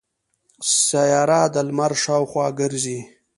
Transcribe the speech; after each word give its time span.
سیاره 0.85 1.41
د 1.53 1.55
لمر 1.67 1.91
شاوخوا 2.03 2.47
ګرځي. 2.59 2.99